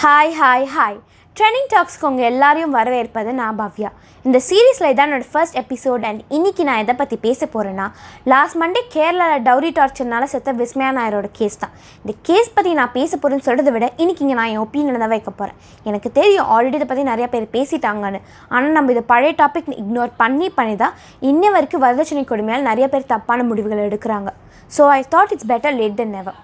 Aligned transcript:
Hi 0.00 0.32
hi 0.38 0.64
hi 0.72 0.96
trending 1.36 1.68
டாக்ஸ்க்கு 1.72 2.06
உங்கள் 2.08 2.26
எல்லாரையும் 2.30 2.74
வரவேற்பது 2.76 3.30
நான் 3.38 3.56
பவ்யா. 3.60 3.90
இந்த 4.24 4.38
சீரீஸில் 4.46 4.88
இதான் 4.92 5.06
என்னோடய 5.08 5.30
ஃபர்ஸ்ட் 5.32 5.56
எபிசோட் 5.60 6.02
அண்ட் 6.08 6.20
இன்னைக்கு 6.36 6.62
நான் 6.68 6.80
எதை 6.82 6.94
பற்றி 6.98 7.16
பேச 7.24 7.46
போகிறேன்னா 7.54 7.86
லாஸ்ட் 8.32 8.56
மண்டே 8.62 8.82
கேரளாவில் 8.94 9.44
டவுரி 9.48 9.70
டார்ச்சர்னால 9.78 10.26
செத்த 10.32 10.54
விஸ்மயா 10.60 10.90
நாயரோட 10.98 11.28
கேஸ் 11.38 11.56
தான். 11.62 11.72
இந்த 12.02 12.14
கேஸ் 12.28 12.50
பற்றி 12.56 12.72
நான் 12.80 12.92
பேச 12.98 13.10
போகிறேன்னு 13.16 13.46
சொல்கிறத 13.48 13.72
விட 13.76 13.88
இன்றைக்கி 14.04 14.24
இங்கே 14.26 14.36
நான் 14.40 14.50
என் 14.54 14.64
ஒப்பீனியன் 14.64 15.04
தான் 15.04 15.14
வைக்க 15.14 15.32
போகிறேன் 15.40 15.58
எனக்கு 15.90 16.10
தெரியும் 16.18 16.50
ஆல்ரெடி 16.56 16.78
இதை 16.80 16.88
பற்றி 16.90 17.04
நிறையா 17.12 17.28
பேர் 17.36 17.46
பேசிட்டாங்கன்னு. 17.56 18.20
ஆனால் 18.54 18.76
நம்ம 18.78 18.92
இதை 18.96 19.04
பழைய 19.12 19.34
டாபிக் 19.42 19.70
இக்னோர் 19.82 20.12
பண்ணி 20.22 20.48
பண்ணி 20.58 20.76
தான் 20.84 20.96
இன்ன 21.30 21.52
வரைக்கும் 21.56 21.84
வரதட்சணை 21.86 22.24
கொடுமையால் 22.32 22.68
நிறைய 22.70 22.88
பேர் 22.94 23.12
தப்பான 23.14 23.46
முடிவுகள் 23.52 23.86
எடுக்கிறாங்க. 23.88 24.28
So 24.76 24.84
I 24.98 25.00
thought 25.16 25.32
it's 25.36 25.50
better 25.54 25.78
late 25.80 25.98
than 26.02 26.14
never 26.18 26.38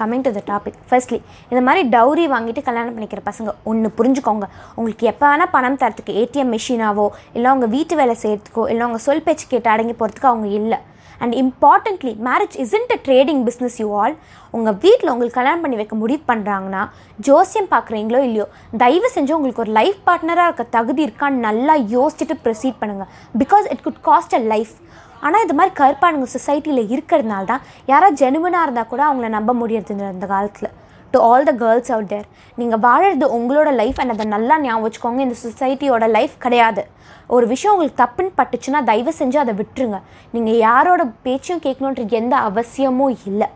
coming 0.00 0.24
to 0.26 0.32
the 0.38 0.42
topic 0.52 0.78
firstly 0.90 1.18
இந்த 1.50 1.60
மாதிரி 1.68 1.82
டவுரி 1.96 2.24
வாங்கிட்டு 2.34 2.62
கல்யாணம் 2.68 2.94
பண்ணிக்கிற 2.96 3.22
பசங்க 3.30 3.52
ஒன்று 3.70 3.90
புரிஞ்சுக்கோங்க. 3.98 4.48
உங்களுக்கு 4.78 5.06
எப்போ 5.12 5.26
வேணால் 5.30 5.52
பணம் 5.56 5.80
தரத்துக்கு 5.82 6.18
ஏடிஎம் 6.22 6.52
மிஷினாவோ 6.56 7.06
இல்லை 7.36 7.48
அவங்க 7.52 7.68
வீட்டு 7.76 7.96
வேலை 8.02 8.16
செய்கிறதுக்கோ 8.24 8.64
இல்லை 8.72 8.84
அவங்க 8.86 9.00
சொல் 9.06 9.24
பேச்சு 9.28 9.46
கேட்டு 9.52 9.70
அடங்கி 9.74 9.96
போகிறதுக்கு 10.00 10.30
அவங்க 10.32 10.50
இல்லை. 10.60 10.80
And 11.20 11.34
importantly 11.42 12.12
marriage 12.28 12.56
isn't 12.64 12.94
a 12.96 12.98
trading 13.06 13.42
business 13.48 13.78
you 13.82 13.88
all 14.02 14.14
உங்கள் 14.50 14.76
வீட்டில் 14.84 15.12
உங்களுக்கு 15.12 15.38
கல்யாணம் 15.38 15.64
பண்ணி 15.64 15.76
வைக்க 15.76 15.96
முடிவு 15.96 16.22
பண்ணுறாங்கன்னா 16.28 16.82
ஜோசியம் 17.18 17.70
பார்க்குறீங்களோ 17.70 18.20
இல்லையோ 18.28 18.46
தயவு 18.76 19.10
செஞ்சு 19.14 19.36
உங்களுக்கு 19.36 19.64
ஒரு 19.66 19.72
லைஃப் 19.72 20.00
பார்ட்னராக 20.08 20.48
இருக்க 20.48 20.66
தகுதி 20.70 21.02
இருக்கான்னு 21.02 21.46
நல்லா 21.48 21.76
யோசிச்சுட்டு 21.96 22.36
ப்ரொசீட் 22.44 22.80
பண்ணுங்கள் 22.80 23.10
because 23.34 23.66
it 23.72 23.82
could 23.82 24.02
cost 24.04 24.34
a 24.34 24.42
life 24.54 24.74
ஆனால் 25.20 25.44
இது 25.44 25.54
மாதிரி 25.54 25.74
கருப்பானுங்க 25.80 26.26
சொசைட்டியில் 26.36 26.90
இருக்கிறதுனால 26.94 27.44
தான் 27.44 27.62
யாராவது 27.86 28.20
ஜெனுவனாக 28.22 28.64
இருந்தால் 28.66 28.88
கூட 28.88 29.02
அவங்கள 29.06 29.28
நம்ப 29.28 29.52
முடியறது 29.60 29.94
இந்த 30.16 30.26
காலத்தில். 30.26 30.70
To 31.14 31.20
all 31.28 31.46
the 31.50 31.52
girls 31.62 31.92
out 31.94 32.10
there 32.12 32.26
நீங்கள் 32.60 32.82
வாழறது 32.86 33.26
உங்களோட 33.38 33.70
லைஃப் 33.80 33.98
அண்ட் 34.02 34.14
அதை 34.14 34.26
நல்லா 34.34 34.54
ஞாபகம் 34.64 34.84
வச்சுக்கோங்க. 34.86 35.20
இந்த 35.26 35.36
சொசைட்டியோட 35.44 36.04
லைஃப் 36.16 36.36
கிடையாது. 36.44 36.84
ஒரு 37.34 37.44
விஷயம் 37.52 37.74
உங்களுக்கு 37.74 38.00
தப்புன்னு 38.04 38.32
பட்டுச்சுன்னா 38.40 38.80
தயவு 38.90 39.12
செஞ்சு 39.20 39.38
அதை 39.42 39.54
விட்டுருங்க. 39.60 39.98
நீங்கள் 40.34 40.58
யாரோட 40.68 41.02
பேச்சையும் 41.26 41.62
கேட்கணுன்ற 41.66 42.04
எந்த 42.20 42.34
அவசியமும் 42.48 43.16
இல்லை. 43.30 43.48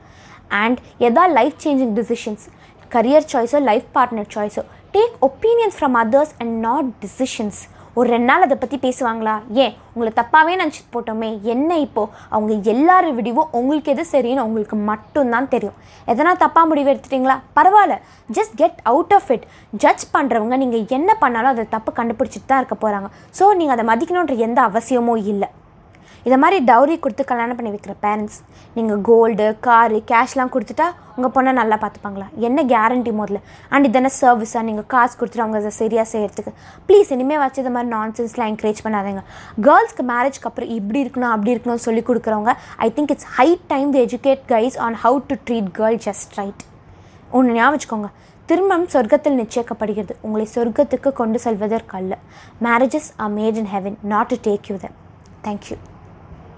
அண்ட் 0.62 0.78
எதா 1.08 1.24
லைஃப் 1.38 1.56
சேஞ்சிங் 1.64 1.94
டிசிஷன்ஸ் 1.98 2.44
கரியர் 2.94 3.26
சாய்ஸோ 3.32 3.58
life 3.70 3.88
partner 3.96 4.30
சாய்ஸோ 4.34 4.62
take 4.94 5.16
opinions 5.28 5.76
from 5.78 5.96
others 6.02 6.32
and 6.42 6.54
not 6.68 6.88
decisions 7.04 7.60
ஒரு 7.98 8.08
ரெண்டு 8.14 8.28
நாள் 8.30 8.44
அதை 8.46 8.56
பற்றி 8.62 8.76
பேசுவாங்களா? 8.84 9.34
ஏன்? 9.62 9.74
உங்களை 9.92 10.10
தப்பாகவே 10.18 10.54
நினச்சி 10.60 10.82
போட்டோமே. 10.94 11.30
என்ன 11.52 11.78
இப்போது 11.84 12.12
அவங்க 12.34 12.70
எல்லாரும் 12.74 13.16
விடிவும் 13.18 13.52
உங்களுக்கு 13.58 13.92
எது 13.94 14.04
சரின்னு 14.12 14.46
உங்களுக்கு 14.48 14.76
மட்டும்தான் 14.90 15.50
தெரியும். 15.54 15.78
எதனா 16.12 16.32
தப்பாக 16.44 16.70
முடிவு 16.72 16.90
எடுத்துட்டிங்களா? 16.92 17.36
பரவாயில்ல. 17.58 17.96
Just 18.36 18.56
get 18.62 18.80
out 18.92 19.14
of 19.18 19.30
it 19.36 19.46
judge 19.84 20.06
பண்ணுறவங்க 20.16 20.56
நீங்கள் 20.64 20.86
என்ன 20.98 21.10
பண்ணாலும் 21.22 21.52
அதை 21.54 21.66
தப்பு 21.76 21.92
கண்டுபிடிச்சிட்டு 22.00 22.50
தான் 22.50 22.62
இருக்க 22.62 22.78
போகிறாங்க 22.84 23.10
ஸோ 23.38 23.46
நீங்கள் 23.60 23.76
அதை 23.78 23.86
மதிக்கணுன்ற 23.92 24.36
எந்த 24.48 24.60
அவசியமும் 24.70 25.24
இல்லை. 25.32 25.50
இதை 26.26 26.36
மாதிரி 26.42 26.58
டவுரி 26.70 26.94
கொடுத்து 27.04 27.24
கல்யாணம் 27.30 27.58
பண்ணி 27.58 27.70
வைக்கிற 27.74 27.94
பேரண்ட்ஸ் 28.04 28.38
நீங்கள் 28.76 29.00
கோல்டு 29.08 29.46
காரு 29.66 29.98
கேஷ்லாம் 30.10 30.52
கொடுத்துட்டா 30.54 30.86
உங்கள் 31.16 31.32
பொண்ணை 31.36 31.52
நல்லா 31.58 31.76
பார்த்துப்பாங்களா? 31.82 32.26
என்ன 32.46 32.62
கேரண்டி 32.72 33.12
முதல்ல? 33.20 33.38
அண்ட் 33.72 33.86
இதென்ன 33.88 34.10
சர்வீஸாக 34.20 34.62
நீங்கள் 34.68 34.86
காசு 34.94 35.14
கொடுத்துட்டு 35.20 35.44
அவங்க 35.44 35.58
அதை 35.62 35.72
சரியாக 35.80 36.06
செய்கிறதுக்கு 36.12 36.52
ப்ளீஸ் 36.88 37.10
இனிமேல் 37.16 37.40
வச்சு 37.42 37.60
இது 37.64 37.72
மாதிரி 37.76 37.90
நான்சென்ஸ்லாம் 37.96 38.50
என்கரேஜ் 38.52 38.84
பண்ணாதீங்க. 38.86 39.22
கேர்ள்ஸ்க்கு 39.66 40.04
மேரேஜ்க்கு 40.12 40.48
அப்புறம் 40.50 40.70
இப்படி 40.78 41.00
இருக்கணும் 41.04 41.32
அப்படி 41.34 41.52
இருக்கணும் 41.54 41.82
சொல்லி 41.86 42.04
கொடுக்குறவங்க 42.10 42.54
I 42.86 42.88
think 42.98 43.12
it's 43.16 43.28
high 43.38 43.48
time 43.74 43.90
to 43.96 44.00
educate 44.06 44.44
guys 44.54 44.78
on 44.86 44.98
how 45.04 45.20
to 45.32 45.36
treat 45.48 45.70
girl 45.80 45.98
just 46.08 46.38
right 46.40 46.64
ஒன்று 47.38 47.58
ஞாபகம் 47.58 47.74
வச்சுக்கோங்க. 47.74 48.10
திருமணம் 48.48 48.88
சொர்க்கத்தில் 48.92 49.38
நிச்சயிக்கப்படுகிறது. 49.42 50.12
உங்களை 50.26 50.46
சொர்க்கத்துக்கு 50.54 51.10
கொண்டு 51.20 51.38
செல்வதற்கு 51.46 51.96
அல்ல 52.00 52.14
marriages 52.66 53.10
are 53.24 53.34
made 53.40 53.60
in 53.62 53.70
heaven 53.74 53.98
not 54.14 54.32
to 54.34 54.38
take 54.48 54.68
you 54.72 54.76
them 54.86 54.96
thank you 55.46 55.76